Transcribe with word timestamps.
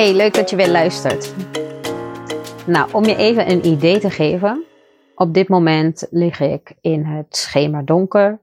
Hey, 0.00 0.14
leuk 0.14 0.34
dat 0.34 0.50
je 0.50 0.56
weer 0.56 0.70
luistert. 0.70 1.34
Nou, 2.66 2.92
om 2.92 3.04
je 3.04 3.16
even 3.16 3.50
een 3.50 3.66
idee 3.66 3.98
te 3.98 4.10
geven. 4.10 4.64
Op 5.14 5.34
dit 5.34 5.48
moment 5.48 6.06
lig 6.10 6.40
ik 6.40 6.74
in 6.80 7.04
het 7.04 7.36
schema 7.36 7.82
donker. 7.82 8.40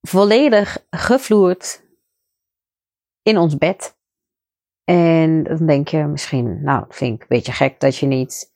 Volledig 0.00 0.86
gevloerd 0.90 1.82
in 3.22 3.38
ons 3.38 3.56
bed. 3.56 3.96
En 4.84 5.42
dan 5.42 5.66
denk 5.66 5.88
je 5.88 6.04
misschien, 6.04 6.62
nou, 6.62 6.84
vind 6.88 7.14
ik 7.14 7.20
een 7.20 7.36
beetje 7.36 7.52
gek 7.52 7.80
dat 7.80 7.96
je 7.96 8.06
niet 8.06 8.52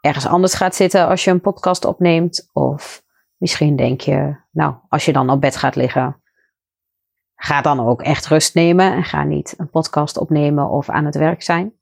ergens 0.00 0.26
anders 0.26 0.54
gaat 0.54 0.74
zitten 0.74 1.06
als 1.06 1.24
je 1.24 1.30
een 1.30 1.40
podcast 1.40 1.84
opneemt. 1.84 2.50
Of 2.52 3.02
misschien 3.36 3.76
denk 3.76 4.00
je, 4.00 4.36
nou, 4.50 4.74
als 4.88 5.04
je 5.04 5.12
dan 5.12 5.30
op 5.30 5.40
bed 5.40 5.56
gaat 5.56 5.76
liggen, 5.76 6.20
ga 7.36 7.60
dan 7.60 7.80
ook 7.80 8.02
echt 8.02 8.26
rust 8.26 8.54
nemen 8.54 8.92
en 8.92 9.04
ga 9.04 9.24
niet 9.24 9.54
een 9.56 9.70
podcast 9.70 10.18
opnemen 10.18 10.68
of 10.68 10.88
aan 10.88 11.04
het 11.04 11.14
werk 11.14 11.42
zijn. 11.42 11.72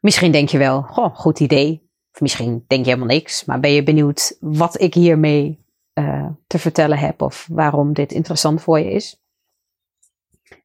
Misschien 0.00 0.32
denk 0.32 0.48
je 0.48 0.58
wel, 0.58 0.82
goh, 0.82 1.14
goed 1.14 1.40
idee. 1.40 1.90
Of 2.12 2.20
misschien 2.20 2.64
denk 2.66 2.84
je 2.84 2.90
helemaal 2.90 3.14
niks, 3.14 3.44
maar 3.44 3.60
ben 3.60 3.70
je 3.70 3.82
benieuwd 3.82 4.36
wat 4.40 4.80
ik 4.80 4.94
hiermee 4.94 5.64
uh, 5.94 6.26
te 6.46 6.58
vertellen 6.58 6.98
heb 6.98 7.22
of 7.22 7.46
waarom 7.50 7.92
dit 7.92 8.12
interessant 8.12 8.62
voor 8.62 8.78
je 8.78 8.90
is. 8.90 9.22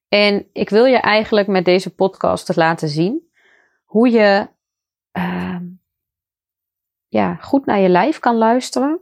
En 0.08 0.46
ik 0.52 0.70
wil 0.70 0.84
je 0.84 0.96
eigenlijk 0.96 1.46
met 1.46 1.64
deze 1.64 1.94
podcast 1.94 2.56
laten 2.56 2.88
zien 2.88 3.30
hoe 3.84 4.10
je 4.10 4.48
uh, 5.12 5.60
ja, 7.08 7.34
goed 7.34 7.66
naar 7.66 7.78
je 7.78 7.88
lijf 7.88 8.18
kan 8.18 8.36
luisteren 8.36 9.00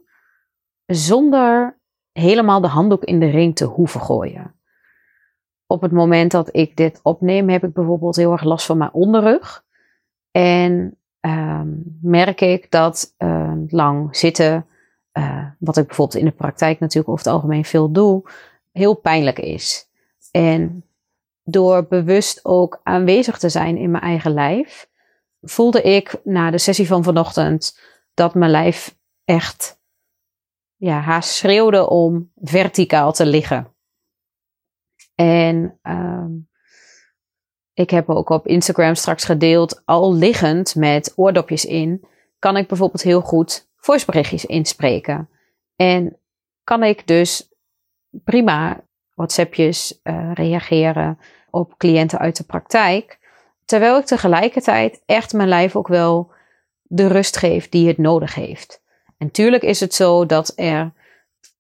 zonder 0.87 1.78
helemaal 2.13 2.61
de 2.61 2.69
handdoek 2.69 3.05
in 3.05 3.21
de 3.21 3.31
ring 3.31 3.57
te 3.57 3.65
hoeven 3.65 4.01
gooien. 4.01 4.55
Op 5.67 5.81
het 5.81 5.93
moment 5.93 6.31
dat 6.31 6.49
ik 6.57 6.77
dit 6.77 7.01
opneem, 7.03 7.49
heb 7.49 7.65
ik 7.65 7.73
bijvoorbeeld 7.73 8.17
heel 8.17 8.33
erg 8.33 8.43
last 8.43 8.67
van 8.67 8.79
mijn 8.79 8.93
onderrug. 8.93 9.65
En 10.31 10.97
um, 11.21 11.99
merk 12.03 12.41
ik 12.41 12.71
dat 12.71 13.15
uh, 13.19 13.53
lang 13.69 14.17
zitten, 14.17 14.67
uh, 15.13 15.47
wat 15.59 15.77
ik 15.77 15.87
bijvoorbeeld 15.87 16.21
in 16.21 16.25
de 16.25 16.37
praktijk 16.37 16.81
natuurlijk 16.81 17.09
over 17.09 17.25
het 17.25 17.35
algemeen 17.35 17.65
veel 17.65 17.93
doe, 17.93 18.23
heel 18.73 18.95
pijnlijk 18.95 19.39
is. 19.39 19.89
En 20.31 20.85
door 21.45 21.87
bewust 21.87 22.45
ook 22.45 22.81
aanwezig 22.83 23.39
te 23.39 23.49
zijn 23.49 23.77
in 23.77 23.91
mijn 23.91 24.03
eigen 24.03 24.33
lijf, 24.33 24.89
voelde 25.43 25.83
ik 25.83 26.21
na 26.25 26.51
de 26.51 26.59
sessie 26.59 26.87
van 26.87 27.05
vanochtend 27.05 27.81
dat 28.15 28.35
mijn 28.35 28.51
lijf 28.51 28.97
echt 29.25 29.78
ja, 30.79 31.01
haast 31.01 31.31
schreeuwde 31.31 31.89
om 31.89 32.33
verticaal 32.35 33.13
te 33.13 33.27
liggen. 33.27 33.75
En 35.15 35.79
um, 35.83 36.49
ik 37.73 37.91
heb 37.91 38.09
ook 38.09 38.29
op 38.29 38.47
Instagram 38.47 38.95
straks 38.95 39.25
gedeeld, 39.25 39.83
al 39.85 40.15
liggend 40.15 40.75
met 40.75 41.13
oordopjes 41.17 41.65
in, 41.65 42.07
kan 42.39 42.57
ik 42.57 42.69
bijvoorbeeld 42.69 43.03
heel 43.03 43.21
goed 43.21 43.69
voiceberichtjes 43.77 44.45
inspreken. 44.45 45.29
En 45.77 46.19
kan 46.65 46.83
ik 46.83 47.07
dus 47.07 47.53
prima 48.11 48.85
WhatsAppjes 49.15 50.01
uh, 50.03 50.31
reageren 50.35 51.19
op 51.51 51.77
cliënten 51.77 52.19
uit 52.19 52.37
de 52.37 52.45
praktijk. 52.45 53.19
Terwijl 53.65 53.99
ik 53.99 54.05
tegelijkertijd 54.05 55.03
echt 55.07 55.33
mijn 55.33 55.49
lijf 55.49 55.77
ook 55.77 55.89
wel 55.89 56.33
de 56.83 57.07
rust 57.07 57.37
geef 57.37 57.69
die 57.69 57.89
het 57.89 57.99
nodig 57.99 58.35
heeft. 58.35 58.83
En 59.19 59.31
tuurlijk 59.31 59.63
is 59.63 59.81
het 59.81 59.95
zo 59.95 60.27
dat 60.27 60.53
er 60.57 60.93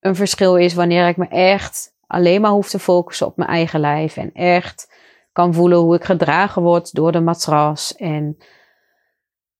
een 0.00 0.16
verschil 0.16 0.56
is 0.56 0.74
wanneer 0.74 1.08
ik 1.08 1.16
me 1.16 1.28
echt 1.28 1.96
alleen 2.06 2.40
maar 2.40 2.50
hoef 2.50 2.68
te 2.68 2.78
focussen 2.78 3.26
op 3.26 3.36
mijn 3.36 3.50
eigen 3.50 3.80
lijf. 3.80 4.16
En 4.16 4.32
echt 4.32 4.92
kan 5.32 5.54
voelen 5.54 5.78
hoe 5.78 5.94
ik 5.94 6.04
gedragen 6.04 6.62
word 6.62 6.94
door 6.94 7.12
de 7.12 7.20
matras. 7.20 7.96
En 7.96 8.38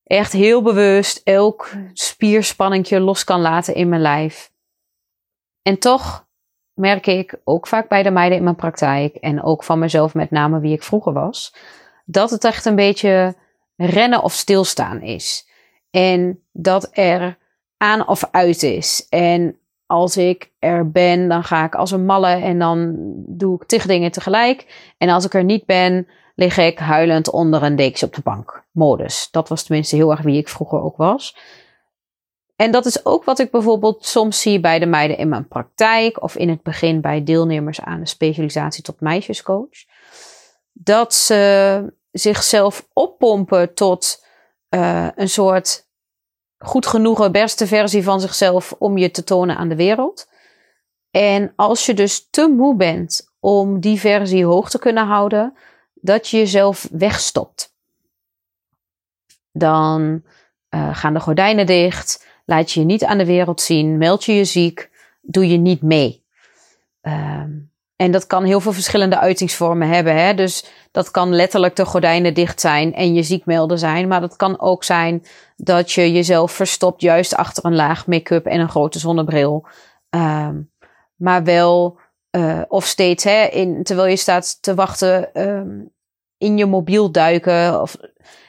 echt 0.04 0.32
heel 0.32 0.62
bewust 0.62 1.20
elk 1.24 1.70
spierspanningje 1.92 3.00
los 3.00 3.24
kan 3.24 3.40
laten 3.40 3.74
in 3.74 3.88
mijn 3.88 4.02
lijf. 4.02 4.52
En 5.62 5.78
toch 5.78 6.26
merk 6.74 7.06
ik 7.06 7.40
ook 7.44 7.66
vaak 7.66 7.88
bij 7.88 8.02
de 8.02 8.10
meiden 8.10 8.38
in 8.38 8.44
mijn 8.44 8.56
praktijk 8.56 9.14
en 9.14 9.42
ook 9.42 9.64
van 9.64 9.78
mezelf 9.78 10.14
met 10.14 10.30
name 10.30 10.60
wie 10.60 10.72
ik 10.72 10.82
vroeger 10.82 11.12
was, 11.12 11.54
dat 12.04 12.30
het 12.30 12.44
echt 12.44 12.64
een 12.64 12.76
beetje 12.76 13.36
rennen 13.76 14.22
of 14.22 14.32
stilstaan 14.32 15.02
is. 15.02 15.48
En 15.90 16.42
dat 16.52 16.88
er 16.92 17.38
aan 17.78 18.08
of 18.08 18.28
uit 18.30 18.62
is. 18.62 19.06
En 19.08 19.58
als 19.86 20.16
ik 20.16 20.52
er 20.58 20.90
ben, 20.90 21.28
dan 21.28 21.44
ga 21.44 21.64
ik 21.64 21.74
als 21.74 21.90
een 21.90 22.04
malle 22.04 22.30
en 22.30 22.58
dan 22.58 22.94
doe 23.26 23.54
ik 23.54 23.66
tig 23.66 23.86
dingen 23.86 24.10
tegelijk. 24.10 24.92
En 24.98 25.08
als 25.08 25.24
ik 25.24 25.34
er 25.34 25.44
niet 25.44 25.66
ben, 25.66 26.08
lig 26.34 26.56
ik 26.56 26.78
huilend 26.78 27.30
onder 27.30 27.62
een 27.62 27.76
dekje 27.76 28.06
op 28.06 28.14
de 28.14 28.22
bank. 28.22 28.64
Modus. 28.72 29.28
Dat 29.30 29.48
was 29.48 29.62
tenminste 29.62 29.96
heel 29.96 30.10
erg 30.10 30.20
wie 30.20 30.38
ik 30.38 30.48
vroeger 30.48 30.82
ook 30.82 30.96
was. 30.96 31.36
En 32.56 32.70
dat 32.70 32.86
is 32.86 33.04
ook 33.04 33.24
wat 33.24 33.38
ik 33.38 33.50
bijvoorbeeld 33.50 34.04
soms 34.04 34.40
zie 34.40 34.60
bij 34.60 34.78
de 34.78 34.86
meiden 34.86 35.18
in 35.18 35.28
mijn 35.28 35.48
praktijk 35.48 36.22
of 36.22 36.36
in 36.36 36.48
het 36.48 36.62
begin 36.62 37.00
bij 37.00 37.24
deelnemers 37.24 37.80
aan 37.80 38.00
de 38.00 38.06
specialisatie 38.06 38.82
tot 38.82 39.00
meisjescoach. 39.00 39.84
Dat 40.72 41.14
ze 41.14 41.92
zichzelf 42.10 42.88
oppompen 42.92 43.74
tot 43.74 44.26
uh, 44.74 45.08
een 45.14 45.28
soort 45.28 45.87
goed 46.58 46.86
genoegen, 46.86 47.32
beste 47.32 47.66
versie 47.66 48.02
van 48.02 48.20
zichzelf 48.20 48.74
om 48.78 48.98
je 48.98 49.10
te 49.10 49.24
tonen 49.24 49.56
aan 49.56 49.68
de 49.68 49.76
wereld. 49.76 50.28
En 51.10 51.52
als 51.56 51.86
je 51.86 51.94
dus 51.94 52.28
te 52.30 52.48
moe 52.48 52.76
bent 52.76 53.32
om 53.40 53.80
die 53.80 54.00
versie 54.00 54.44
hoog 54.44 54.70
te 54.70 54.78
kunnen 54.78 55.06
houden, 55.06 55.56
dat 55.94 56.28
je 56.28 56.36
jezelf 56.36 56.88
wegstopt. 56.90 57.74
Dan 59.52 60.22
uh, 60.70 60.96
gaan 60.96 61.14
de 61.14 61.20
gordijnen 61.20 61.66
dicht, 61.66 62.26
laat 62.44 62.70
je 62.70 62.80
je 62.80 62.86
niet 62.86 63.04
aan 63.04 63.18
de 63.18 63.26
wereld 63.26 63.60
zien, 63.60 63.98
meld 63.98 64.24
je 64.24 64.32
je 64.32 64.44
ziek, 64.44 64.90
doe 65.20 65.48
je 65.48 65.56
niet 65.56 65.82
mee. 65.82 66.24
Um, 67.02 67.68
en 67.96 68.10
dat 68.10 68.26
kan 68.26 68.44
heel 68.44 68.60
veel 68.60 68.72
verschillende 68.72 69.18
uitingsvormen 69.18 69.88
hebben. 69.88 70.16
Hè? 70.16 70.34
Dus 70.34 70.64
dat 70.98 71.10
kan 71.10 71.34
letterlijk 71.34 71.76
de 71.76 71.84
gordijnen 71.84 72.34
dicht 72.34 72.60
zijn 72.60 72.94
en 72.94 73.14
je 73.14 73.22
ziek 73.22 73.46
melden 73.46 73.78
zijn. 73.78 74.08
Maar 74.08 74.20
dat 74.20 74.36
kan 74.36 74.60
ook 74.60 74.84
zijn 74.84 75.24
dat 75.56 75.92
je 75.92 76.12
jezelf 76.12 76.52
verstopt 76.52 77.00
juist 77.00 77.34
achter 77.34 77.64
een 77.64 77.74
laag 77.74 78.06
make-up 78.06 78.46
en 78.46 78.60
een 78.60 78.68
grote 78.68 78.98
zonnebril. 78.98 79.66
Um, 80.10 80.72
maar 81.16 81.44
wel, 81.44 81.98
uh, 82.36 82.62
of 82.68 82.84
steeds, 82.84 83.24
hè, 83.24 83.48
terwijl 83.82 84.08
je 84.08 84.16
staat 84.16 84.62
te 84.62 84.74
wachten, 84.74 85.40
um, 85.48 85.92
in 86.38 86.58
je 86.58 86.66
mobiel 86.66 87.10
duiken. 87.10 87.80
Of, 87.80 87.96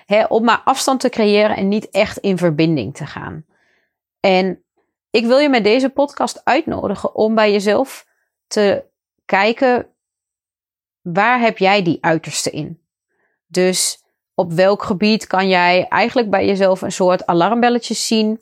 hè, 0.06 0.24
om 0.24 0.44
maar 0.44 0.62
afstand 0.64 1.00
te 1.00 1.10
creëren 1.10 1.56
en 1.56 1.68
niet 1.68 1.90
echt 1.90 2.18
in 2.18 2.38
verbinding 2.38 2.96
te 2.96 3.06
gaan. 3.06 3.46
En 4.20 4.64
ik 5.10 5.26
wil 5.26 5.38
je 5.38 5.50
met 5.50 5.64
deze 5.64 5.90
podcast 5.90 6.42
uitnodigen 6.44 7.16
om 7.16 7.36
bij 7.36 7.52
jezelf 7.52 8.06
te 8.48 8.84
kijken 9.26 9.88
waar 11.14 11.40
heb 11.40 11.58
jij 11.58 11.84
die 11.84 11.98
uiterste 12.02 12.50
in? 12.50 12.80
Dus 13.48 14.04
op 14.34 14.54
welk 14.54 14.84
gebied 14.84 15.28
kan 15.28 15.48
jij 15.48 15.88
eigenlijk 15.88 16.30
bij 16.30 16.46
jezelf 16.46 16.82
een 16.82 16.92
soort 16.92 17.26
alarmbelletjes 17.26 18.08
zien? 18.08 18.42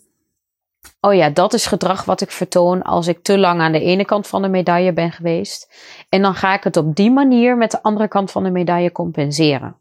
Oh 0.99 1.13
ja, 1.13 1.29
dat 1.29 1.53
is 1.53 1.65
gedrag 1.65 2.05
wat 2.05 2.21
ik 2.21 2.31
vertoon 2.31 2.81
als 2.81 3.07
ik 3.07 3.23
te 3.23 3.37
lang 3.37 3.61
aan 3.61 3.71
de 3.71 3.81
ene 3.81 4.05
kant 4.05 4.27
van 4.27 4.41
de 4.41 4.47
medaille 4.47 4.93
ben 4.93 5.11
geweest. 5.11 5.73
En 6.09 6.21
dan 6.21 6.35
ga 6.35 6.53
ik 6.53 6.63
het 6.63 6.77
op 6.77 6.95
die 6.95 7.11
manier 7.11 7.57
met 7.57 7.71
de 7.71 7.83
andere 7.83 8.07
kant 8.07 8.31
van 8.31 8.43
de 8.43 8.49
medaille 8.49 8.91
compenseren. 8.91 9.77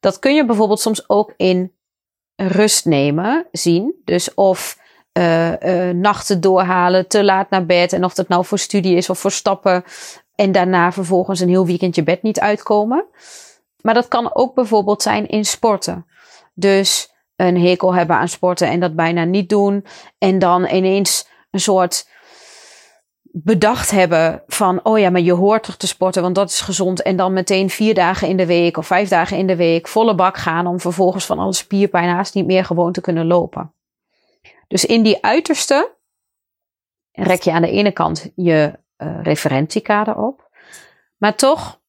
Dat 0.00 0.18
kun 0.18 0.34
je 0.34 0.44
bijvoorbeeld 0.44 0.80
soms 0.80 1.08
ook 1.08 1.34
in 1.36 1.72
rust 2.36 2.84
nemen 2.84 3.46
zien. 3.52 3.94
Dus 4.04 4.34
of 4.34 4.78
uh, 5.12 5.60
uh, 5.60 5.94
nachten 5.94 6.40
doorhalen, 6.40 7.08
te 7.08 7.24
laat 7.24 7.50
naar 7.50 7.66
bed. 7.66 7.92
En 7.92 8.04
of 8.04 8.14
dat 8.14 8.28
nou 8.28 8.44
voor 8.44 8.58
studie 8.58 8.96
is 8.96 9.10
of 9.10 9.18
voor 9.18 9.30
stappen. 9.30 9.84
En 10.38 10.52
daarna 10.52 10.92
vervolgens 10.92 11.40
een 11.40 11.48
heel 11.48 11.66
weekend 11.66 11.94
je 11.94 12.02
bed 12.02 12.22
niet 12.22 12.40
uitkomen. 12.40 13.06
Maar 13.80 13.94
dat 13.94 14.08
kan 14.08 14.34
ook 14.34 14.54
bijvoorbeeld 14.54 15.02
zijn 15.02 15.28
in 15.28 15.44
sporten. 15.44 16.06
Dus 16.54 17.12
een 17.36 17.60
hekel 17.60 17.94
hebben 17.94 18.16
aan 18.16 18.28
sporten 18.28 18.68
en 18.68 18.80
dat 18.80 18.94
bijna 18.94 19.24
niet 19.24 19.48
doen. 19.48 19.86
En 20.18 20.38
dan 20.38 20.66
ineens 20.66 21.28
een 21.50 21.60
soort 21.60 22.08
bedacht 23.22 23.90
hebben 23.90 24.42
van, 24.46 24.80
oh 24.82 24.98
ja, 24.98 25.10
maar 25.10 25.20
je 25.20 25.32
hoort 25.32 25.62
toch 25.62 25.76
te 25.76 25.86
sporten, 25.86 26.22
want 26.22 26.34
dat 26.34 26.48
is 26.48 26.60
gezond. 26.60 27.02
En 27.02 27.16
dan 27.16 27.32
meteen 27.32 27.70
vier 27.70 27.94
dagen 27.94 28.28
in 28.28 28.36
de 28.36 28.46
week 28.46 28.76
of 28.76 28.86
vijf 28.86 29.08
dagen 29.08 29.36
in 29.36 29.46
de 29.46 29.56
week 29.56 29.88
volle 29.88 30.14
bak 30.14 30.36
gaan 30.36 30.66
om 30.66 30.80
vervolgens 30.80 31.26
van 31.26 31.38
alle 31.38 31.52
spierpijn 31.52 32.08
haast 32.08 32.34
niet 32.34 32.46
meer 32.46 32.64
gewoon 32.64 32.92
te 32.92 33.00
kunnen 33.00 33.26
lopen. 33.26 33.74
Dus 34.68 34.84
in 34.84 35.02
die 35.02 35.22
uiterste 35.24 35.96
rek 37.12 37.42
je 37.42 37.52
aan 37.52 37.62
de 37.62 37.70
ene 37.70 37.92
kant 37.92 38.30
je 38.34 38.86
uh, 38.98 39.22
referentiekader 39.22 40.16
op. 40.16 40.50
Maar 41.16 41.34
toch 41.34 41.80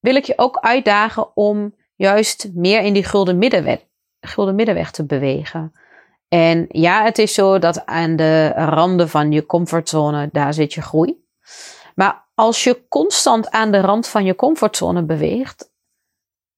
wil 0.00 0.14
ik 0.14 0.24
je 0.24 0.38
ook 0.38 0.58
uitdagen 0.58 1.36
om 1.36 1.74
juist 1.94 2.48
meer 2.54 2.80
in 2.80 2.92
die 2.92 3.04
gulden 3.04 3.38
middenweg, 3.38 3.86
gulden 4.20 4.54
middenweg 4.54 4.90
te 4.90 5.04
bewegen. 5.04 5.72
En 6.28 6.66
ja, 6.68 7.04
het 7.04 7.18
is 7.18 7.34
zo 7.34 7.58
dat 7.58 7.86
aan 7.86 8.16
de 8.16 8.48
randen 8.48 9.08
van 9.08 9.32
je 9.32 9.46
comfortzone, 9.46 10.28
daar 10.32 10.54
zit 10.54 10.74
je 10.74 10.82
groei. 10.82 11.24
Maar 11.94 12.28
als 12.34 12.64
je 12.64 12.88
constant 12.88 13.50
aan 13.50 13.70
de 13.70 13.80
rand 13.80 14.08
van 14.08 14.24
je 14.24 14.34
comfortzone 14.34 15.02
beweegt, 15.02 15.72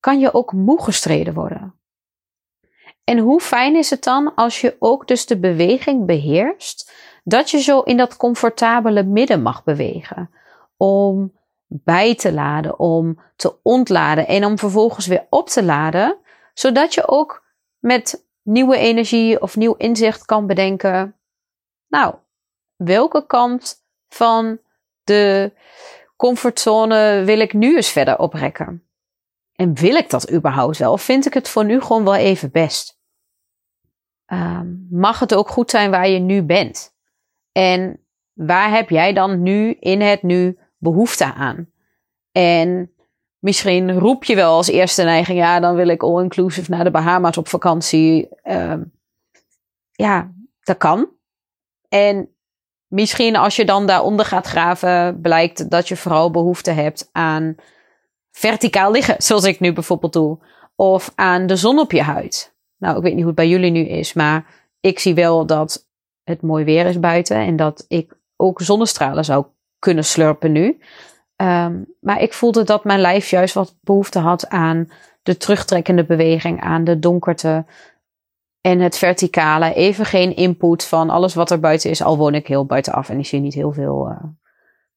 kan 0.00 0.18
je 0.18 0.34
ook 0.34 0.52
moe 0.52 0.82
gestreden 0.82 1.34
worden. 1.34 1.78
En 3.04 3.18
hoe 3.18 3.40
fijn 3.40 3.76
is 3.76 3.90
het 3.90 4.04
dan 4.04 4.34
als 4.34 4.60
je 4.60 4.76
ook 4.78 5.08
dus 5.08 5.26
de 5.26 5.38
beweging 5.38 6.06
beheerst, 6.06 6.92
dat 7.24 7.50
je 7.50 7.58
zo 7.58 7.80
in 7.80 7.96
dat 7.96 8.16
comfortabele 8.16 9.02
midden 9.02 9.42
mag 9.42 9.64
bewegen. 9.64 10.30
Om 10.76 11.32
bij 11.66 12.14
te 12.14 12.32
laden, 12.32 12.78
om 12.78 13.20
te 13.36 13.62
ontladen 13.62 14.26
en 14.26 14.44
om 14.44 14.58
vervolgens 14.58 15.06
weer 15.06 15.26
op 15.30 15.48
te 15.48 15.64
laden, 15.64 16.18
zodat 16.54 16.94
je 16.94 17.08
ook 17.08 17.44
met 17.78 18.26
nieuwe 18.42 18.76
energie 18.76 19.40
of 19.40 19.56
nieuw 19.56 19.74
inzicht 19.74 20.24
kan 20.24 20.46
bedenken. 20.46 21.16
Nou, 21.88 22.14
welke 22.76 23.26
kant 23.26 23.84
van 24.08 24.58
de 25.02 25.52
comfortzone 26.16 27.22
wil 27.24 27.40
ik 27.40 27.52
nu 27.52 27.76
eens 27.76 27.90
verder 27.90 28.18
oprekken? 28.18 28.86
En 29.54 29.74
wil 29.74 29.94
ik 29.94 30.10
dat 30.10 30.32
überhaupt 30.32 30.78
wel? 30.78 30.92
Of 30.92 31.02
vind 31.02 31.26
ik 31.26 31.34
het 31.34 31.48
voor 31.48 31.64
nu 31.64 31.80
gewoon 31.80 32.04
wel 32.04 32.14
even 32.14 32.50
best? 32.50 33.00
Ehm, 34.26 34.66
mag 34.90 35.18
het 35.18 35.34
ook 35.34 35.48
goed 35.48 35.70
zijn 35.70 35.90
waar 35.90 36.08
je 36.08 36.18
nu 36.18 36.42
bent? 36.42 36.93
En 37.54 38.00
waar 38.32 38.70
heb 38.70 38.90
jij 38.90 39.12
dan 39.12 39.42
nu 39.42 39.76
in 39.80 40.00
het 40.00 40.22
nu 40.22 40.58
behoefte 40.78 41.34
aan? 41.34 41.70
En 42.32 42.92
misschien 43.38 43.98
roep 43.98 44.24
je 44.24 44.34
wel 44.34 44.56
als 44.56 44.68
eerste 44.68 45.02
neiging, 45.02 45.38
ja, 45.38 45.60
dan 45.60 45.74
wil 45.74 45.88
ik 45.88 46.02
all-inclusive 46.02 46.70
naar 46.70 46.84
de 46.84 46.90
Bahama's 46.90 47.36
op 47.36 47.48
vakantie. 47.48 48.28
Ehm, 48.42 48.82
ja, 49.92 50.32
dat 50.60 50.76
kan. 50.76 51.08
En 51.88 52.28
misschien 52.86 53.36
als 53.36 53.56
je 53.56 53.64
dan 53.64 53.86
daaronder 53.86 54.26
gaat 54.26 54.46
graven, 54.46 55.20
blijkt 55.20 55.70
dat 55.70 55.88
je 55.88 55.96
vooral 55.96 56.30
behoefte 56.30 56.70
hebt 56.70 57.08
aan 57.12 57.54
verticaal 58.30 58.90
liggen, 58.90 59.22
zoals 59.22 59.44
ik 59.44 59.60
nu 59.60 59.72
bijvoorbeeld 59.72 60.12
doe. 60.12 60.38
Of 60.76 61.12
aan 61.14 61.46
de 61.46 61.56
zon 61.56 61.78
op 61.78 61.92
je 61.92 62.02
huid. 62.02 62.54
Nou, 62.78 62.96
ik 62.96 63.02
weet 63.02 63.12
niet 63.12 63.24
hoe 63.24 63.32
het 63.32 63.36
bij 63.36 63.48
jullie 63.48 63.70
nu 63.70 63.86
is, 63.86 64.12
maar 64.12 64.46
ik 64.80 64.98
zie 64.98 65.14
wel 65.14 65.46
dat 65.46 65.88
het 66.24 66.42
mooi 66.42 66.64
weer 66.64 66.86
is 66.86 67.00
buiten 67.00 67.36
en 67.36 67.56
dat 67.56 67.84
ik 67.88 68.16
ook 68.36 68.60
zonnestralen 68.60 69.24
zou 69.24 69.46
kunnen 69.78 70.04
slurpen 70.04 70.52
nu. 70.52 70.80
Ehm, 71.36 71.82
maar 72.00 72.20
ik 72.20 72.32
voelde 72.32 72.62
dat 72.64 72.84
mijn 72.84 73.00
lijf 73.00 73.30
juist 73.30 73.54
wat 73.54 73.76
behoefte 73.80 74.18
had 74.18 74.48
aan 74.48 74.90
de 75.22 75.36
terugtrekkende 75.36 76.04
beweging, 76.04 76.60
aan 76.60 76.84
de 76.84 76.98
donkerte 76.98 77.64
en 78.60 78.80
het 78.80 78.98
verticale. 78.98 79.74
Even 79.74 80.06
geen 80.06 80.36
input 80.36 80.84
van 80.84 81.10
alles 81.10 81.34
wat 81.34 81.50
er 81.50 81.60
buiten 81.60 81.90
is, 81.90 82.02
al 82.02 82.16
woon 82.16 82.34
ik 82.34 82.46
heel 82.46 82.66
buitenaf 82.66 83.08
en 83.08 83.18
ik 83.18 83.26
zie 83.26 83.40
niet 83.40 83.54
heel 83.54 83.72
veel 83.72 84.08
uh, 84.10 84.24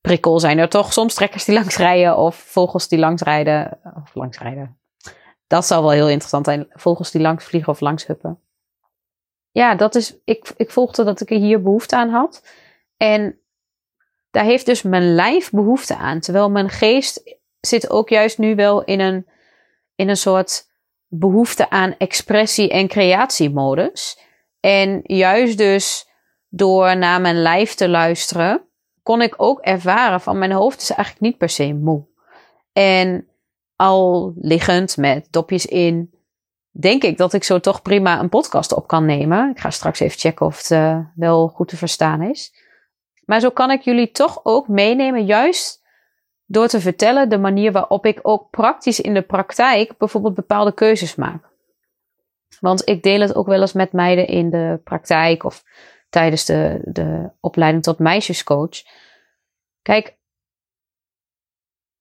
prikkel. 0.01 0.39
Zijn 0.39 0.57
er 0.57 0.69
toch 0.69 0.93
soms 0.93 1.13
trekkers 1.13 1.45
die 1.45 1.55
langs 1.59 1.77
rijden 1.77 2.17
of 2.17 2.35
vogels 2.35 2.87
die 2.87 2.99
langs 2.99 3.21
rijden? 3.21 3.79
Of 4.03 4.15
langs 4.15 4.39
rijden. 4.39 4.77
Dat 5.47 5.65
zou 5.65 5.81
wel 5.81 5.91
heel 5.91 6.09
interessant 6.09 6.45
zijn. 6.45 6.67
Vogels 6.69 7.11
die 7.11 7.21
langs 7.21 7.45
vliegen 7.45 7.71
of 7.71 7.79
langs 7.79 8.07
huppen. 8.07 8.39
Ja, 9.57 9.75
dat 9.75 9.95
is. 9.95 10.17
Ik, 10.23 10.53
ik 10.57 10.71
volgde 10.71 11.03
dat 11.03 11.21
ik 11.21 11.29
er 11.29 11.37
hier 11.37 11.61
behoefte 11.61 11.95
aan 11.95 12.09
had. 12.09 12.47
En 12.97 13.39
daar 14.31 14.43
heeft 14.43 14.65
dus 14.65 14.81
mijn 14.81 15.15
lijf 15.15 15.49
behoefte 15.49 15.95
aan. 15.95 16.19
Terwijl 16.19 16.49
mijn 16.49 16.69
geest 16.69 17.37
zit 17.59 17.89
ook 17.89 18.09
juist 18.09 18.37
nu 18.37 18.55
wel 18.55 18.83
in 18.83 18.99
een, 18.99 19.27
in 19.95 20.09
een 20.09 20.17
soort 20.17 20.67
behoefte 21.07 21.69
aan 21.69 21.95
expressie- 21.97 22.69
en 22.69 22.87
creatiemodus. 22.87 24.19
En 24.59 24.99
juist 25.03 25.57
dus 25.57 26.07
door 26.49 26.97
naar 26.97 27.21
mijn 27.21 27.41
lijf 27.41 27.73
te 27.73 27.89
luisteren, 27.89 28.67
kon 29.03 29.21
ik 29.21 29.33
ook 29.37 29.59
ervaren 29.59 30.21
van 30.21 30.37
mijn 30.37 30.51
hoofd 30.51 30.81
is 30.81 30.89
eigenlijk 30.89 31.25
niet 31.25 31.37
per 31.37 31.49
se 31.49 31.73
moe. 31.73 32.05
En 32.73 33.27
al 33.75 34.33
liggend 34.35 34.97
met 34.97 35.27
dopjes 35.31 35.65
in, 35.65 36.16
denk 36.79 37.03
ik 37.03 37.17
dat 37.17 37.33
ik 37.33 37.43
zo 37.43 37.59
toch 37.59 37.81
prima 37.81 38.19
een 38.19 38.29
podcast 38.29 38.73
op 38.73 38.87
kan 38.87 39.05
nemen. 39.05 39.49
Ik 39.49 39.59
ga 39.59 39.69
straks 39.69 39.99
even 39.99 40.19
checken 40.19 40.45
of 40.45 40.57
het 40.57 40.69
uh, 40.69 40.99
wel 41.15 41.47
goed 41.47 41.67
te 41.67 41.77
verstaan 41.77 42.21
is. 42.21 42.53
Maar 43.25 43.39
zo 43.39 43.49
kan 43.49 43.71
ik 43.71 43.81
jullie 43.81 44.11
toch 44.11 44.39
ook 44.43 44.67
meenemen, 44.67 45.25
juist 45.25 45.85
door 46.45 46.67
te 46.67 46.79
vertellen 46.79 47.29
de 47.29 47.37
manier 47.37 47.71
waarop 47.71 48.05
ik 48.05 48.19
ook 48.21 48.49
praktisch 48.49 48.99
in 48.99 49.13
de 49.13 49.21
praktijk 49.21 49.97
bijvoorbeeld 49.97 50.33
bepaalde 50.33 50.73
keuzes 50.73 51.15
maak. 51.15 51.49
Want 52.59 52.87
ik 52.87 53.03
deel 53.03 53.19
het 53.19 53.35
ook 53.35 53.47
wel 53.47 53.61
eens 53.61 53.73
met 53.73 53.91
meiden 53.91 54.27
in 54.27 54.49
de 54.49 54.79
praktijk 54.83 55.43
of 55.43 55.63
tijdens 56.09 56.45
de, 56.45 56.79
de 56.83 57.31
opleiding 57.39 57.83
tot 57.83 57.99
meisjescoach. 57.99 58.83
Kijk, 59.81 60.17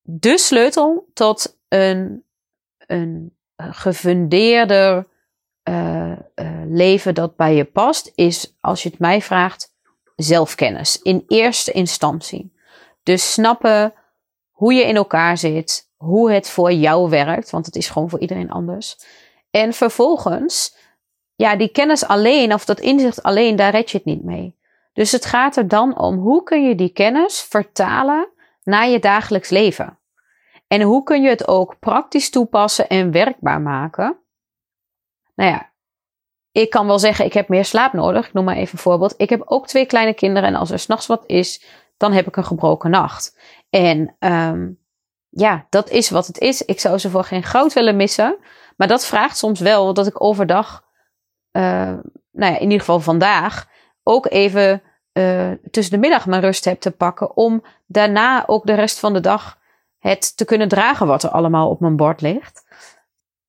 de 0.01 0.37
sleutel 0.37 1.09
tot 1.13 1.59
een, 1.67 2.25
een 2.77 3.36
gefundeerder 3.57 5.07
uh, 5.69 6.11
uh, 6.11 6.15
leven 6.65 7.15
dat 7.15 7.35
bij 7.35 7.55
je 7.55 7.65
past, 7.65 8.11
is 8.15 8.55
als 8.61 8.83
je 8.83 8.89
het 8.89 8.99
mij 8.99 9.21
vraagt, 9.21 9.73
zelfkennis 10.15 11.01
in 11.01 11.23
eerste 11.27 11.71
instantie. 11.71 12.53
Dus 13.03 13.33
snappen 13.33 13.93
hoe 14.51 14.73
je 14.73 14.83
in 14.83 14.95
elkaar 14.95 15.37
zit, 15.37 15.89
hoe 15.97 16.31
het 16.31 16.49
voor 16.49 16.71
jou 16.71 17.09
werkt, 17.09 17.49
want 17.49 17.65
het 17.65 17.75
is 17.75 17.89
gewoon 17.89 18.09
voor 18.09 18.19
iedereen 18.19 18.51
anders. 18.51 18.97
En 19.51 19.73
vervolgens, 19.73 20.75
ja, 21.35 21.55
die 21.55 21.69
kennis 21.69 22.05
alleen 22.05 22.53
of 22.53 22.65
dat 22.65 22.79
inzicht 22.79 23.23
alleen, 23.23 23.55
daar 23.55 23.71
red 23.71 23.91
je 23.91 23.97
het 23.97 24.05
niet 24.05 24.23
mee. 24.23 24.55
Dus 24.93 25.11
het 25.11 25.25
gaat 25.25 25.55
er 25.55 25.67
dan 25.67 25.99
om 25.99 26.17
hoe 26.17 26.43
kun 26.43 26.67
je 26.67 26.75
die 26.75 26.89
kennis 26.89 27.39
vertalen 27.41 28.27
naar 28.63 28.89
je 28.89 28.99
dagelijks 28.99 29.49
leven. 29.49 29.97
En 30.67 30.81
hoe 30.81 31.03
kun 31.03 31.21
je 31.21 31.29
het 31.29 31.47
ook 31.47 31.79
praktisch 31.79 32.29
toepassen 32.29 32.87
en 32.87 33.11
werkbaar 33.11 33.61
maken? 33.61 34.19
Nou 35.35 35.51
ja, 35.51 35.71
ik 36.51 36.69
kan 36.69 36.87
wel 36.87 36.99
zeggen, 36.99 37.25
ik 37.25 37.33
heb 37.33 37.47
meer 37.47 37.65
slaap 37.65 37.93
nodig. 37.93 38.27
Ik 38.27 38.33
noem 38.33 38.45
maar 38.45 38.55
even 38.55 38.73
een 38.73 38.79
voorbeeld. 38.79 39.13
Ik 39.17 39.29
heb 39.29 39.41
ook 39.45 39.67
twee 39.67 39.85
kleine 39.85 40.13
kinderen 40.13 40.49
en 40.49 40.55
als 40.55 40.71
er 40.71 40.79
s'nachts 40.79 41.07
wat 41.07 41.23
is, 41.25 41.65
dan 41.97 42.13
heb 42.13 42.27
ik 42.27 42.35
een 42.35 42.45
gebroken 42.45 42.89
nacht. 42.89 43.37
En 43.69 44.15
um, 44.19 44.79
ja, 45.29 45.65
dat 45.69 45.89
is 45.89 46.09
wat 46.09 46.27
het 46.27 46.37
is. 46.37 46.61
Ik 46.61 46.79
zou 46.79 46.97
ze 46.97 47.09
voor 47.09 47.23
geen 47.23 47.43
goud 47.43 47.73
willen 47.73 47.95
missen. 47.95 48.37
Maar 48.77 48.87
dat 48.87 49.05
vraagt 49.05 49.37
soms 49.37 49.59
wel 49.59 49.93
dat 49.93 50.07
ik 50.07 50.23
overdag, 50.23 50.83
uh, 51.51 51.61
nou 52.31 52.53
ja, 52.53 52.55
in 52.55 52.61
ieder 52.61 52.79
geval 52.79 52.99
vandaag, 52.99 53.67
ook 54.03 54.27
even 54.29 54.81
uh, 55.13 55.51
tussen 55.71 55.93
de 55.93 55.99
middag 55.99 56.25
mijn 56.25 56.41
rust 56.41 56.65
heb 56.65 56.79
te 56.79 56.91
pakken. 56.91 57.35
Om 57.35 57.63
daarna 57.85 58.47
ook 58.47 58.65
de 58.65 58.73
rest 58.73 58.99
van 58.99 59.13
de 59.13 59.19
dag 59.19 59.57
het 60.07 60.37
te 60.37 60.45
kunnen 60.45 60.67
dragen 60.67 61.07
wat 61.07 61.23
er 61.23 61.29
allemaal 61.29 61.69
op 61.69 61.79
mijn 61.79 61.95
bord 61.95 62.21
ligt. 62.21 62.65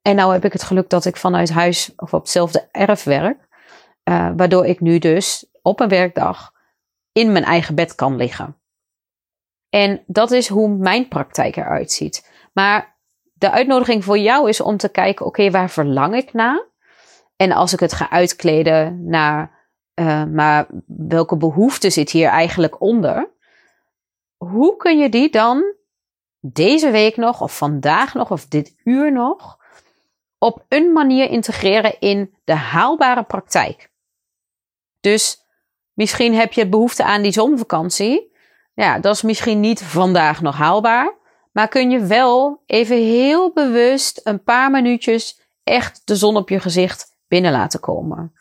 En 0.03 0.17
nou 0.17 0.33
heb 0.33 0.45
ik 0.45 0.53
het 0.53 0.63
geluk 0.63 0.91
dat 0.91 1.05
ik 1.05 1.17
vanuit 1.17 1.51
huis 1.51 1.93
of 1.97 2.15
op 2.15 2.21
hetzelfde 2.21 2.69
erf 2.71 3.05
werk. 3.05 3.49
Uh, 4.05 4.31
waardoor 4.37 4.67
ik 4.67 4.81
nu 4.81 4.99
dus 4.99 5.47
op 5.63 5.81
een 5.81 5.89
werkdag 5.89 6.53
in 7.13 7.33
mijn 7.33 7.45
eigen 7.45 7.75
bed 7.75 7.95
kan 7.95 8.17
liggen. 8.17 8.57
En 9.69 10.03
dat 10.07 10.31
is 10.31 10.49
hoe 10.49 10.69
mijn 10.69 11.09
praktijk 11.09 11.57
eruit 11.57 11.93
ziet. 11.93 12.31
Maar 12.53 12.97
de 13.33 13.51
uitnodiging 13.51 14.05
voor 14.05 14.19
jou 14.19 14.49
is 14.49 14.61
om 14.61 14.77
te 14.77 14.89
kijken: 14.89 15.27
oké, 15.27 15.51
waar 15.51 15.71
verlang 15.71 16.15
ik 16.15 16.33
naar? 16.33 16.67
En 17.37 17.53
als 17.53 17.73
ik 17.73 17.81
het 17.81 17.93
ga 17.93 18.11
uitkleden 18.11 19.05
naar, 19.05 19.69
uh, 19.95 20.25
maar 20.25 20.67
welke 20.87 21.37
behoefte 21.37 21.91
zit 21.91 22.11
hier 22.11 22.29
eigenlijk 22.29 22.81
onder? 22.81 23.31
Hoe 24.37 24.77
kun 24.77 24.99
je 24.99 25.09
die 25.09 25.31
dan 25.31 25.77
deze 26.41 26.91
week 26.91 27.17
nog, 27.17 27.41
of 27.41 27.57
vandaag 27.57 28.15
nog, 28.15 28.31
of 28.31 28.47
dit 28.47 28.81
uur 28.85 29.13
nog, 29.13 29.59
op 30.39 30.65
een 30.69 30.93
manier 30.93 31.31
integreren 31.31 32.01
in 32.01 32.35
de 32.45 32.55
haalbare 32.55 33.23
praktijk? 33.23 33.91
Dus 35.01 35.43
misschien 35.93 36.35
heb 36.35 36.53
je 36.53 36.69
behoefte 36.69 37.05
aan 37.05 37.23
die 37.23 37.33
zonvakantie. 37.33 38.37
Ja, 38.75 38.99
dat 38.99 39.15
is 39.15 39.23
misschien 39.23 39.61
niet 39.61 39.83
vandaag 39.83 40.41
nog 40.41 40.57
haalbaar. 40.57 41.17
Maar 41.53 41.69
kun 41.69 41.91
je 41.91 42.01
wel 42.01 42.63
even 42.67 42.97
heel 42.97 43.53
bewust 43.53 44.21
een 44.25 44.43
paar 44.43 44.71
minuutjes 44.71 45.41
echt 45.65 46.03
de 46.05 46.17
zon 46.17 46.37
op 46.37 46.49
je 46.49 46.61
gezicht 46.61 47.17
binnen 47.29 47.53
laten 47.53 47.81
komen. 47.81 48.33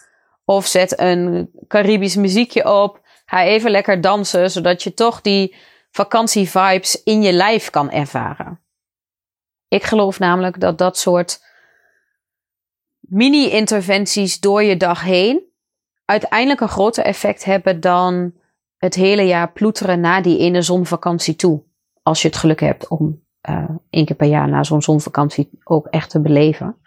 Of 0.46 0.66
zet 0.66 1.00
een 1.00 1.52
Caribisch 1.68 2.16
muziekje 2.16 2.82
op. 2.82 3.02
Ga 3.26 3.44
even 3.44 3.72
lekker 3.72 4.02
dansen, 4.02 4.52
zodat 4.52 4.84
je 4.84 4.94
toch 4.94 5.22
die 5.22 5.56
vakantievibes 5.92 7.04
in 7.04 7.22
je 7.22 7.34
lijf 7.34 7.70
kan 7.70 7.92
ervaren. 7.92 8.62
Ik 9.68 9.84
geloof 9.84 10.20
namelijk 10.20 10.60
dat 10.60 10.78
dat 10.78 10.98
soort 10.98 11.46
mini-interventies 13.00 14.40
door 14.40 14.64
je 14.64 14.78
dag 14.78 15.02
heen 15.02 15.46
uiteindelijk 16.06 16.62
een 16.62 16.70
groter 16.70 17.04
effect 17.04 17.44
hebben 17.44 17.80
dan 17.80 18.34
het 18.78 18.96
hele 18.96 19.22
jaar 19.22 19.52
ploeteren 19.52 20.00
na 20.00 20.22
die 20.22 20.38
ene 20.38 20.62
zonvakantie 20.62 21.36
toe. 21.36 21.64
Als 22.04 22.22
je 22.22 22.28
het 22.28 22.38
geluk 22.38 22.60
hebt 22.60 22.88
om 22.88 23.26
uh, 23.50 23.70
één 23.90 24.06
keer 24.06 24.16
per 24.16 24.28
jaar 24.28 24.50
na 24.50 24.64
zo'n 24.64 24.82
zonvakantie 24.82 25.50
ook 25.64 25.88
echt 25.88 26.10
te 26.10 26.22
beleven. 26.22 26.78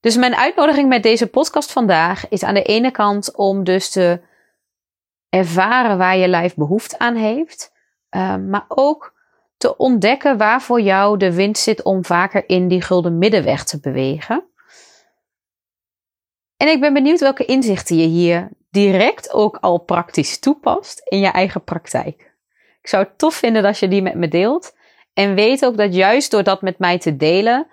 Dus 0.00 0.16
mijn 0.16 0.34
uitnodiging 0.34 0.88
met 0.88 1.02
deze 1.02 1.26
podcast 1.26 1.72
vandaag 1.72 2.28
is 2.28 2.42
aan 2.42 2.54
de 2.54 2.62
ene 2.62 2.90
kant 2.90 3.36
om 3.36 3.64
dus 3.64 3.90
te 3.90 4.20
ervaren 5.28 5.98
waar 5.98 6.16
je 6.16 6.28
lijf 6.28 6.54
behoefte 6.54 6.98
aan 6.98 7.14
heeft. 7.14 7.76
Uh, 8.10 8.36
maar 8.36 8.64
ook 8.68 9.14
te 9.56 9.76
ontdekken 9.76 10.36
waar 10.36 10.62
voor 10.62 10.80
jou 10.80 11.16
de 11.16 11.34
wind 11.34 11.58
zit 11.58 11.82
om 11.82 12.04
vaker 12.04 12.48
in 12.48 12.68
die 12.68 12.82
gulden 12.82 13.18
middenweg 13.18 13.64
te 13.64 13.80
bewegen. 13.80 14.44
En 16.56 16.68
ik 16.68 16.80
ben 16.80 16.92
benieuwd 16.92 17.20
welke 17.20 17.44
inzichten 17.44 17.96
je 17.96 18.06
hier 18.06 18.48
direct 18.70 19.32
ook 19.32 19.56
al 19.56 19.78
praktisch 19.78 20.38
toepast 20.38 21.00
in 21.04 21.18
je 21.18 21.28
eigen 21.28 21.64
praktijk. 21.64 22.36
Ik 22.80 22.88
zou 22.88 23.04
het 23.04 23.18
tof 23.18 23.34
vinden 23.34 23.64
als 23.64 23.78
je 23.78 23.88
die 23.88 24.02
met 24.02 24.14
me 24.14 24.28
deelt. 24.28 24.76
En 25.14 25.34
weet 25.34 25.64
ook 25.64 25.76
dat 25.76 25.94
juist 25.94 26.30
door 26.30 26.42
dat 26.42 26.62
met 26.62 26.78
mij 26.78 26.98
te 26.98 27.16
delen, 27.16 27.66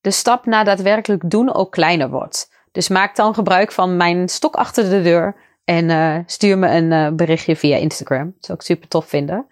de 0.00 0.10
stap 0.10 0.46
naar 0.46 0.64
daadwerkelijk 0.64 1.30
doen 1.30 1.54
ook 1.54 1.72
kleiner 1.72 2.10
wordt. 2.10 2.50
Dus 2.72 2.88
maak 2.88 3.16
dan 3.16 3.34
gebruik 3.34 3.72
van 3.72 3.96
mijn 3.96 4.28
stok 4.28 4.54
achter 4.54 4.90
de 4.90 5.02
deur 5.02 5.36
en 5.64 5.88
uh, 5.88 6.16
stuur 6.26 6.58
me 6.58 6.68
een 6.68 6.90
uh, 6.90 7.08
berichtje 7.12 7.56
via 7.56 7.76
Instagram. 7.76 8.24
Dat 8.24 8.44
zou 8.44 8.58
ik 8.58 8.64
super 8.64 8.88
tof 8.88 9.06
vinden. 9.06 9.46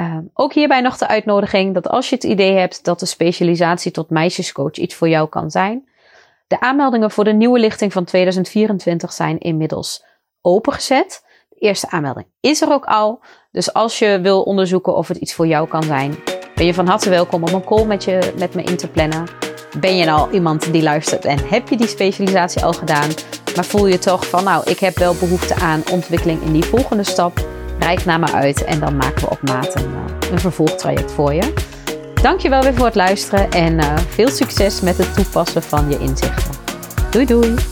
Uh, 0.00 0.18
ook 0.34 0.52
hierbij 0.52 0.80
nog 0.80 0.98
de 0.98 1.08
uitnodiging 1.08 1.74
dat 1.74 1.88
als 1.88 2.08
je 2.08 2.14
het 2.14 2.24
idee 2.24 2.56
hebt 2.56 2.84
dat 2.84 3.00
de 3.00 3.06
specialisatie 3.06 3.92
tot 3.92 4.10
meisjescoach 4.10 4.72
iets 4.72 4.94
voor 4.94 5.08
jou 5.08 5.28
kan 5.28 5.50
zijn. 5.50 5.88
De 6.46 6.60
aanmeldingen 6.60 7.10
voor 7.10 7.24
de 7.24 7.32
nieuwe 7.32 7.58
lichting 7.58 7.92
van 7.92 8.04
2024 8.04 9.12
zijn 9.12 9.38
inmiddels 9.38 10.04
opengezet. 10.40 11.24
De 11.48 11.58
eerste 11.58 11.90
aanmelding 11.90 12.26
is 12.40 12.62
er 12.62 12.72
ook 12.72 12.84
al. 12.84 13.20
Dus 13.50 13.72
als 13.72 13.98
je 13.98 14.20
wil 14.20 14.42
onderzoeken 14.42 14.96
of 14.96 15.08
het 15.08 15.16
iets 15.16 15.34
voor 15.34 15.46
jou 15.46 15.68
kan 15.68 15.82
zijn, 15.82 16.16
ben 16.54 16.66
je 16.66 16.74
van 16.74 16.86
harte 16.86 17.10
welkom 17.10 17.42
om 17.42 17.54
een 17.54 17.64
call 17.64 17.84
met, 17.84 18.04
je, 18.04 18.32
met 18.38 18.54
me 18.54 18.62
in 18.62 18.76
te 18.76 18.88
plannen. 18.88 19.41
Ben 19.80 19.96
je 19.96 20.04
nou 20.04 20.32
iemand 20.32 20.72
die 20.72 20.82
luistert 20.82 21.24
en 21.24 21.38
heb 21.48 21.68
je 21.68 21.76
die 21.76 21.86
specialisatie 21.86 22.64
al 22.64 22.72
gedaan, 22.72 23.08
maar 23.56 23.64
voel 23.64 23.86
je 23.86 23.98
toch 23.98 24.26
van 24.26 24.44
nou, 24.44 24.70
ik 24.70 24.78
heb 24.78 24.98
wel 24.98 25.14
behoefte 25.14 25.54
aan 25.54 25.82
ontwikkeling 25.90 26.42
in 26.42 26.52
die 26.52 26.64
volgende 26.64 27.04
stap, 27.04 27.46
reik 27.78 28.04
naar 28.04 28.18
me 28.18 28.32
uit 28.32 28.64
en 28.64 28.80
dan 28.80 28.96
maken 28.96 29.22
we 29.22 29.30
op 29.30 29.42
maat 29.42 29.74
een, 29.74 29.94
eh, 29.94 30.30
een 30.30 30.40
vervolgtraject 30.40 31.12
voor 31.12 31.34
je. 31.34 31.52
Dankjewel 32.22 32.62
weer 32.62 32.74
voor 32.74 32.86
het 32.86 32.94
luisteren 32.94 33.50
en 33.50 33.72
uh, 33.78 33.96
veel 34.08 34.28
succes 34.28 34.80
met 34.80 34.98
het 34.98 35.14
toepassen 35.14 35.62
van 35.62 35.90
je 35.90 35.98
inzichten. 35.98 36.54
Doei 37.10 37.26
doei! 37.26 37.71